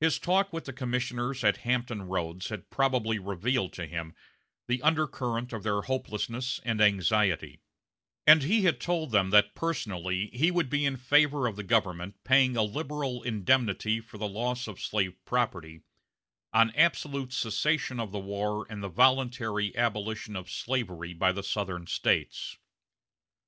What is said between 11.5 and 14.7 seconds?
the government paying a liberal indemnity for the loss